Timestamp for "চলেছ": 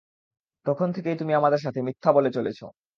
2.31-2.59